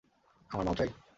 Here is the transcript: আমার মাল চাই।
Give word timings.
আমার 0.51 0.65
মাল 0.65 0.75
চাই। 0.75 0.89